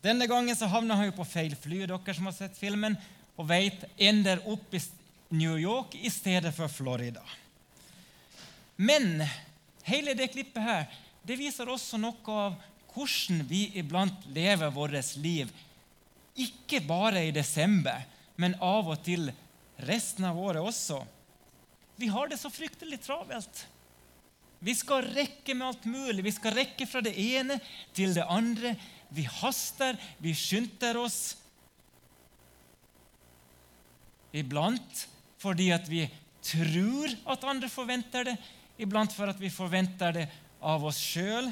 [0.00, 2.96] Denne gangen så havna han jo på feil fly, dere som har sett filmen,
[3.36, 4.80] og vet ender opp i
[5.36, 7.22] New York i stedet for Florida.
[8.80, 9.22] Men
[9.84, 10.86] hele det klippet her,
[11.22, 12.56] det viser også noe av
[12.90, 15.50] hvordan vi iblant lever vårt liv.
[16.40, 18.02] Ikke bare i desember,
[18.40, 19.28] men av og til
[19.86, 21.02] resten av året også.
[22.00, 23.66] Vi har det så fryktelig travelt.
[24.60, 26.24] Vi skal rekke med alt mulig.
[26.24, 27.58] Vi skal rekke fra det ene
[27.96, 28.74] til det andre.
[29.14, 31.20] Vi haster, vi skynder oss.
[34.36, 35.06] Iblant
[35.40, 36.04] fordi at vi
[36.44, 38.36] tror at andre forventer det,
[38.80, 40.26] iblant for at vi forventer det
[40.60, 41.48] av oss sjøl.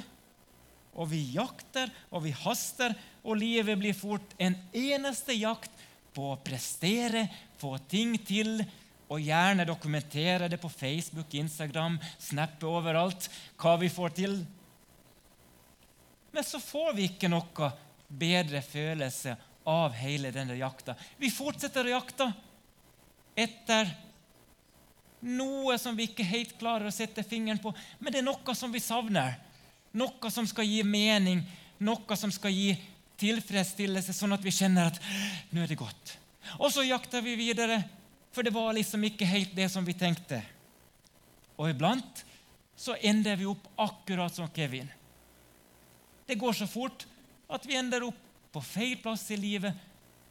[0.98, 5.70] Og vi jakter og vi haster, og livet blir fort en eneste jakt
[6.14, 7.26] på å prestere,
[7.60, 8.58] få ting til,
[9.08, 13.28] og gjerne dokumentere det på Facebook, Instagram, snappe overalt
[13.60, 14.34] hva vi får til.
[16.38, 17.68] Men så får vi ikke noe
[18.06, 19.32] bedre følelse
[19.66, 20.94] av hele denne jakta.
[21.18, 22.28] Vi fortsetter å jakte
[23.34, 23.88] etter
[25.26, 28.70] noe som vi ikke helt klarer å sette fingeren på, men det er noe som
[28.70, 29.34] vi savner.
[29.98, 31.40] Noe som skal gi mening,
[31.82, 32.76] noe som skal gi
[33.18, 35.00] tilfredsstillelse, sånn at vi kjenner at
[35.50, 36.12] nå er det godt.
[36.62, 37.80] Og så jakter vi videre
[38.30, 40.38] for det var liksom ikke helt det som vi tenkte.
[41.58, 42.22] Og iblant
[42.78, 44.94] så ender vi opp akkurat som Kevin.
[46.28, 47.06] Det går så fort
[47.48, 48.18] at vi ender opp
[48.52, 49.72] på feil plass i livet,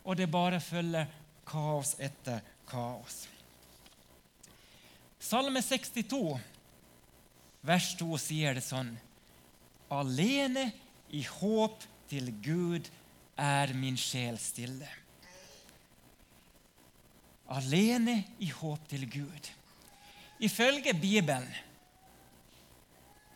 [0.06, 1.10] og det bare følger
[1.48, 3.26] kaos etter kaos.
[5.20, 6.22] Salme 62,
[7.66, 8.94] vers 2, sier det sånn
[9.92, 10.70] Alene
[11.16, 12.88] i håp til Gud
[13.40, 14.88] er min sjel stille
[17.48, 19.50] alene i håp til Gud.
[20.40, 21.48] Ifølge Bibelen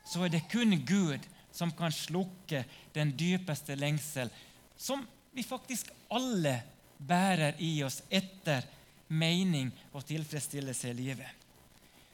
[0.06, 2.64] så er det kun Gud som kan slukke
[2.96, 4.32] den dypeste lengsel,
[4.78, 6.56] som vi faktisk alle
[6.98, 8.66] bærer i oss etter
[9.08, 11.28] mening og tilfredsstillelse i livet.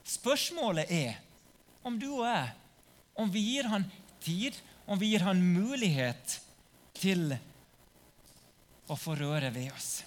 [0.08, 1.18] Spørsmålet er
[1.86, 2.52] om du og jeg,
[3.18, 3.86] om vi gir han
[4.24, 4.58] tid,
[4.88, 6.40] om vi gir han mulighet
[6.98, 7.32] til
[8.88, 9.98] å få røre ved oss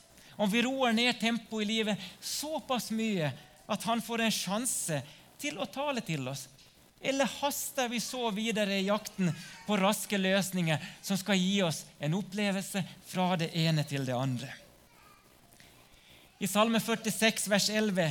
[0.41, 3.28] om vi roer ned tempoet i livet såpass mye
[3.71, 5.00] at han får en sjanse
[5.41, 6.47] til å tale til oss?
[7.00, 9.33] Eller haster vi så videre i jakten
[9.66, 14.50] på raske løsninger som skal gi oss en opplevelse fra det ene til det andre?
[16.41, 18.10] I Salme 46, vers 11,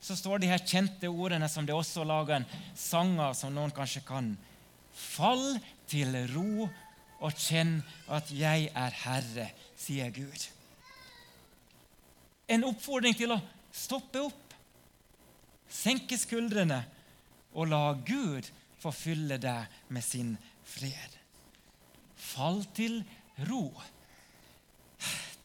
[0.00, 3.74] så står de her kjente ordene som det også lager en sang av, som noen
[3.74, 4.34] kanskje kan.
[4.94, 5.56] Fall
[5.90, 6.66] til ro
[7.24, 7.80] og kjenn
[8.12, 10.50] at jeg er Herre, sier Gud
[12.46, 13.40] en oppfordring til å
[13.74, 14.56] stoppe opp,
[15.70, 16.82] senke skuldrene
[17.54, 18.50] og la Gud
[18.82, 20.34] få fylle deg med sin
[20.66, 21.18] fred.
[22.16, 23.00] Fall til
[23.48, 23.68] ro.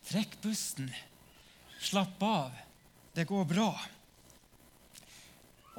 [0.09, 0.89] Trekk pusten.
[1.79, 2.55] Slapp av.
[3.15, 3.69] Det går bra.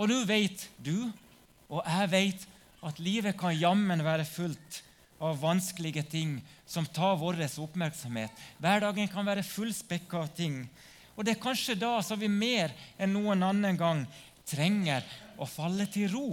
[0.01, 1.11] Og nå vet du,
[1.69, 2.47] og jeg vet,
[2.81, 4.81] at livet kan jammen være fullt
[5.21, 8.33] av vanskelige ting som tar vår oppmerksomhet.
[8.57, 10.63] Hverdagen kan være fullspekka av ting
[11.21, 14.07] og det er kanskje da som vi mer enn noen annen gang
[14.51, 15.07] trenger
[15.41, 16.29] å falle til ro.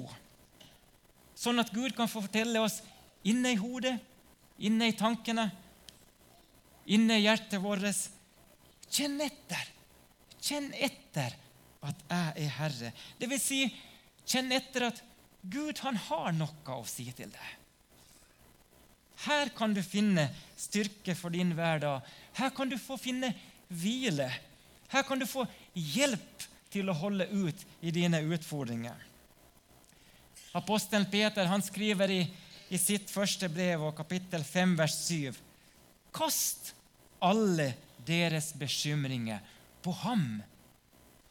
[1.37, 2.81] Sånn at Gud kan få fortelle oss
[3.27, 3.95] inne i hodet,
[4.57, 5.49] inne i tankene,
[6.89, 7.85] inne i hjertet vårt
[8.87, 9.65] Kjenn etter.
[10.39, 11.33] Kjenn etter
[11.83, 12.91] at jeg er Herre.
[13.19, 13.65] Det vil si,
[14.23, 15.01] kjenn etter at
[15.43, 17.49] Gud han har noe å si til deg.
[19.27, 21.99] Her kan du finne styrke for din hverdag.
[22.39, 23.33] Her kan du få finne
[23.67, 24.29] hvile
[24.87, 28.97] her kan du få hjelp til å holde ut i dine utfordringer.
[30.57, 32.21] Apostelen Peter han skriver i,
[32.69, 35.37] i sitt første brev, og kapittel 5, vers 7.:
[36.15, 36.73] Kast
[37.23, 37.73] alle
[38.07, 39.43] deres bekymringer
[39.83, 40.41] på ham,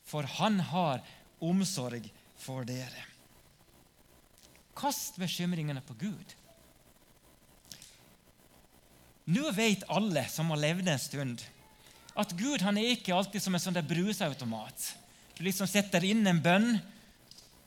[0.07, 1.03] for han har
[1.43, 2.07] omsorg
[2.39, 3.05] for dere.
[4.77, 6.35] Kast bekymringene på Gud.
[9.27, 11.43] Nå vet alle som har levd en stund,
[12.15, 14.93] at Gud han er ikke alltid som en sånn brusautomat.
[15.37, 16.71] Du liksom setter inn en bønn,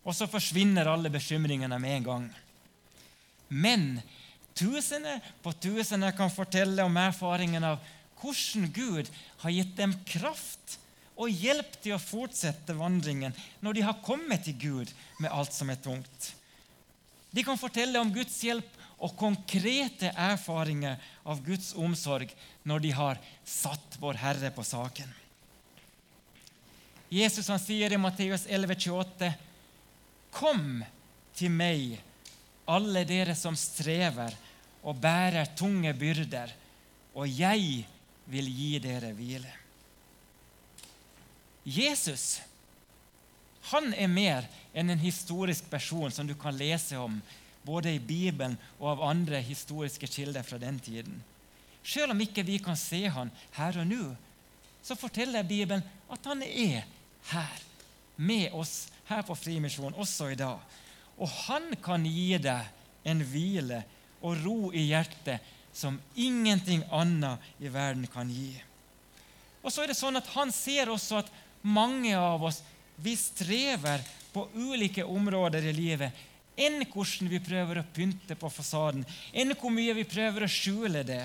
[0.02, 2.26] og så forsvinner alle bekymringene med en gang.
[3.50, 3.86] Men
[4.58, 7.84] tusener på tusener kan fortelle om erfaringen av
[8.20, 9.10] hvordan Gud
[9.44, 10.80] har gitt dem kraft
[11.20, 15.72] og hjelp til å fortsette vandringen når de har kommet til Gud med alt som
[15.72, 16.34] er tungt.
[17.30, 22.32] De kan fortelle om Guds hjelp og konkrete erfaringer av Guds omsorg
[22.68, 25.08] når de har satt vår Herre på saken.
[27.10, 29.32] Jesus han sier i Matteus 11,28.:
[30.32, 30.84] Kom
[31.36, 31.98] til meg,
[32.70, 34.36] alle dere som strever
[34.86, 36.54] og bærer tunge byrder,
[37.18, 37.88] og jeg
[38.30, 39.56] vil gi dere hvile.
[41.66, 42.40] Jesus
[43.70, 47.20] han er mer enn en historisk person som du kan lese om
[47.66, 51.20] både i Bibelen og av andre historiske kilder fra den tiden.
[51.84, 54.06] Selv om ikke vi kan se han her og nå,
[54.82, 56.88] så forteller Bibelen at han er
[57.32, 57.66] her
[58.16, 60.60] med oss her på Frimisjonen også i dag.
[61.20, 63.84] Og han kan gi deg en hvile
[64.22, 65.44] og ro i hjertet
[65.76, 68.52] som ingenting annet i verden kan gi.
[69.64, 71.32] Og så er det sånn at Han ser også at
[71.62, 72.62] mange av oss
[73.00, 76.26] vi strever på ulike områder i livet.
[76.60, 81.06] Enn hvordan vi prøver å pynte på fasaden, enn hvor mye vi prøver å skjule
[81.08, 81.24] det.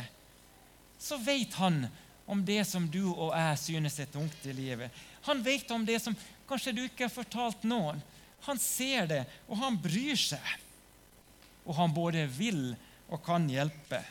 [0.98, 1.84] Så vet han
[2.30, 4.90] om det som du og jeg synes er tungt i livet.
[5.24, 6.16] Han vet om det som
[6.48, 8.02] kanskje du ikke har fortalt noen.
[8.44, 10.44] Han ser det, og han bryr seg.
[11.64, 12.74] Og han både vil
[13.08, 14.02] og kan hjelpe.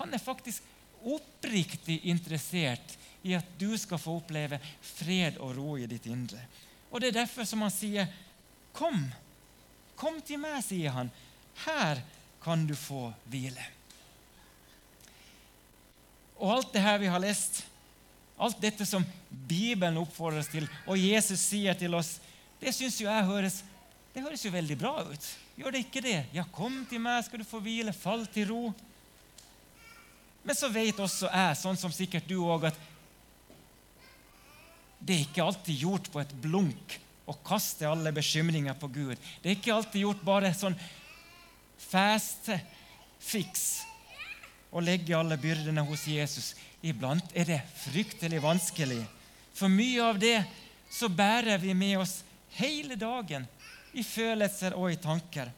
[0.00, 0.64] Han er faktisk
[1.04, 6.40] oppriktig interessert i at du skal få oppleve fred og ro i ditt indre.
[6.90, 8.08] Og Det er derfor som han sier,
[8.72, 9.12] 'Kom,
[9.96, 11.10] kom til meg', sier han.
[11.66, 12.02] 'Her
[12.42, 13.70] kan du få hvile'.
[16.36, 17.64] Og alt det her vi har lest,
[18.38, 22.16] alt dette som Bibelen oppfordres til, og Jesus sier til oss,
[22.60, 23.62] det syns jo jeg høres
[24.14, 25.24] det høres jo veldig bra ut.
[25.58, 26.20] Gjør det ikke det?
[26.36, 27.90] Ja, kom til meg, skal du få hvile.
[27.90, 28.60] Fall til ro.
[30.46, 32.78] Men så vet også jeg, sånn som sikkert du òg, at
[35.02, 36.94] det er ikke alltid gjort på et blunk
[37.26, 39.18] å kaste alle bekymringer på Gud.
[39.42, 40.78] Det er ikke alltid gjort bare sånn
[41.90, 42.52] fast
[43.18, 43.66] fiks
[44.74, 46.52] å legge alle byrdene hos Jesus.
[46.82, 49.04] Iblant er det fryktelig vanskelig.
[49.54, 50.40] For mye av det
[50.90, 52.22] så bærer vi med oss
[52.58, 53.46] hele dagen
[53.94, 55.52] i følelser og i tanker.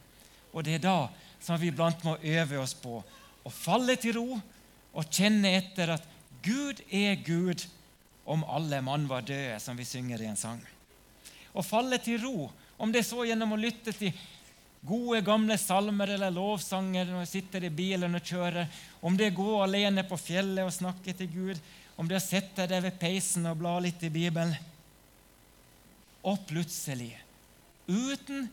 [0.52, 0.98] Og det er da
[1.40, 6.04] som vi iblant må øve oss på å falle til ro og kjenne etter at
[6.44, 7.64] Gud er Gud
[8.26, 10.60] om alle mann var døde, som vi synger i en sang.
[11.56, 14.12] Å falle til ro, om det er så gjennom å lytte til
[14.86, 18.70] gode, gamle salmer eller lovsanger når jeg sitter i bilen og kjører,
[19.02, 21.60] om det er å gå alene på fjellet og snakke til Gud,
[21.96, 24.54] om det er sette deg ved peisen og bla litt i Bibelen.
[26.26, 27.12] Og plutselig,
[27.86, 28.48] uten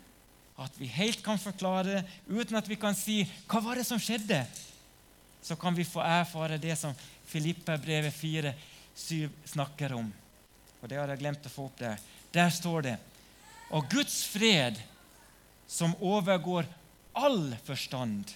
[0.62, 4.00] at vi helt kan forklare det, uten at vi kan si 'Hva var det som
[4.00, 4.46] skjedde?'
[5.44, 6.94] så kan vi få erfare det som
[7.26, 8.54] Filippa brevet 4,
[8.96, 10.14] 7 snakker om.
[10.82, 12.00] Og det har jeg glemt å få opp der.
[12.32, 12.98] Der står det
[13.72, 14.78] Og Guds fred,
[15.74, 16.68] som overgår
[17.18, 18.30] all forstand,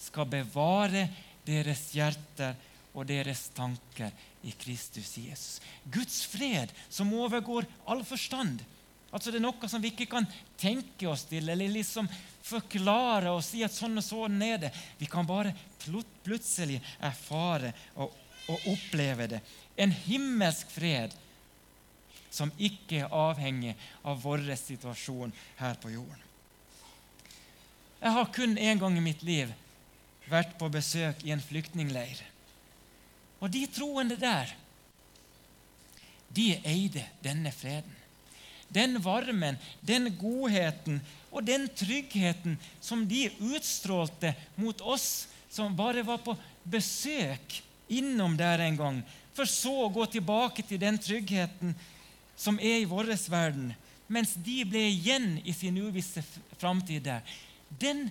[0.00, 1.02] skal bevare
[1.44, 2.54] deres hjerter
[2.96, 4.14] og deres tanker
[4.48, 5.58] i Kristus Jesus.
[5.84, 8.62] Guds fred, som overgår all forstand.
[9.10, 12.08] Altså Det er noe som vi ikke kan tenke oss til eller liksom
[12.48, 14.70] forklare og si at sånn og sånn er det.
[14.96, 15.52] Vi kan bare
[16.24, 18.14] plutselig erfare og,
[18.48, 19.42] og oppleve det.
[19.76, 21.12] En himmelsk fred
[22.30, 23.76] som ikke er avhengig
[24.08, 26.27] av vår situasjon her på jorden.
[27.98, 29.52] Jeg har kun én gang i mitt liv
[30.28, 32.20] vært på besøk i en flyktningleir.
[33.40, 34.50] Og de troende der,
[36.34, 37.98] de eide denne freden
[38.68, 41.00] den varmen, den godheten
[41.30, 46.36] og den tryggheten som de utstrålte mot oss som bare var på
[46.68, 48.98] besøk innom der en gang,
[49.32, 51.72] for så å gå tilbake til den tryggheten
[52.36, 53.72] som er i vår verden,
[54.06, 56.22] mens de ble igjen i sin uvisse
[56.60, 57.24] framtid der.
[57.68, 58.08] Den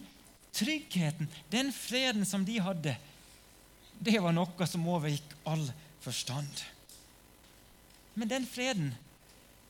[0.51, 2.95] tryggheten, den freden som de hadde,
[3.99, 5.65] det var noe som overgikk all
[6.05, 6.63] forstand.
[8.13, 8.93] Men den freden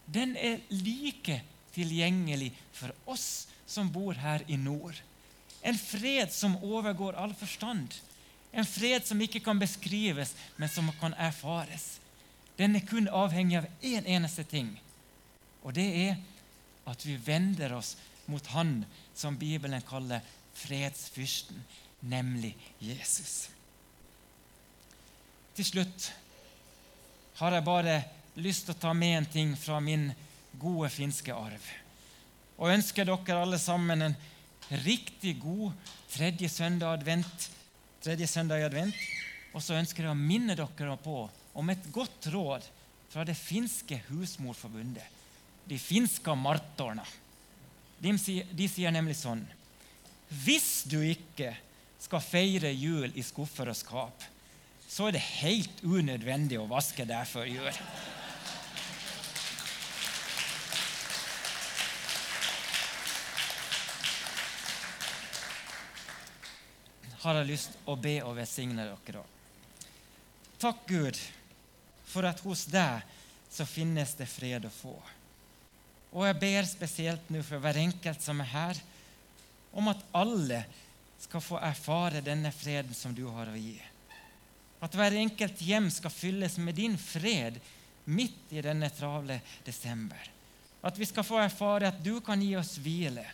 [0.08, 1.41] den er like
[1.75, 4.96] tilgjengelig for oss som bor her i nord.
[5.62, 7.98] En fred som overgår all forstand.
[8.51, 11.98] En fred som ikke kan beskrives, men som kan erfares.
[12.58, 14.72] Den er kun avhengig av én en eneste ting,
[15.62, 16.15] og det er
[16.88, 20.22] at vi vender oss mot Han som Bibelen kaller
[20.57, 21.60] fredsfyrsten,
[22.00, 23.50] nemlig Jesus.
[25.57, 26.12] Til slutt
[27.39, 27.98] har jeg bare
[28.38, 30.10] lyst til å ta med en ting fra min
[30.57, 31.63] gode finske arv.
[32.57, 34.17] Og ønsker dere alle sammen en
[34.84, 35.74] riktig god
[36.12, 37.50] tredje søndag, advent,
[38.03, 38.98] tredje søndag i advent.
[39.53, 41.19] Og så ønsker jeg å minne dere på
[41.57, 42.65] om et godt råd
[43.10, 45.05] fra det finske husmorforbundet.
[45.67, 47.05] De finske martorna.
[48.01, 48.13] De,
[48.54, 49.42] de sier nemlig sånn
[50.44, 51.56] Hvis du ikke
[52.01, 54.25] skal feire jul i skuffer og skap,
[54.88, 57.82] så er det helt unødvendig å vaske der før jul.
[67.27, 69.22] har jeg lyst å be og velsigne dere.
[70.62, 71.18] Takk, Gud,
[72.08, 73.04] for at hos deg
[73.51, 74.96] så finnes det fred å få.
[76.16, 78.82] Og jeg ber spesielt nå for hver enkelt som er her,
[79.78, 80.64] om at alle
[81.22, 83.78] skal få erfare denne freden som du har å gi.
[84.84, 87.58] At hver enkelt hjem skal fylles med din fred
[88.06, 90.22] midt i denne travle desember.
[90.86, 93.26] At vi skal få erfare at du kan gi oss hvile.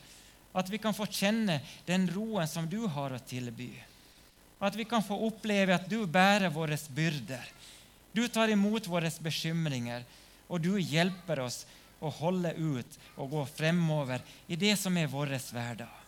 [0.56, 3.72] At vi kan få kjenne den roen som du har å tilby.
[4.64, 7.44] At vi kan få oppleve at du bærer våre byrder.
[8.14, 10.06] Du tar imot våre bekymringer,
[10.48, 11.64] og du hjelper oss
[12.04, 16.00] å holde ut og gå fremover i det som er vår hverdag.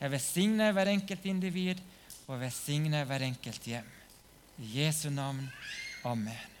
[0.00, 1.82] Jeg velsigner hver enkelt individ
[2.26, 3.90] og velsigner hver enkelt hjem.
[4.60, 5.44] I Jesu navn.
[6.08, 6.59] Amen.